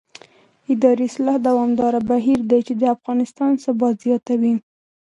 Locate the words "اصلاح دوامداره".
1.09-1.99